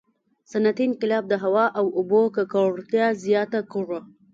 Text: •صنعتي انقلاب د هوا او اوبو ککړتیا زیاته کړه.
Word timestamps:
•صنعتي 0.51 0.83
انقلاب 0.87 1.23
د 1.29 1.33
هوا 1.43 1.65
او 1.79 1.85
اوبو 1.97 2.21
ککړتیا 2.35 3.07
زیاته 3.23 3.59
کړه. 3.71 3.99